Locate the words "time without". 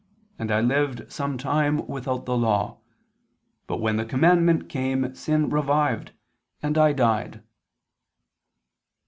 1.37-2.25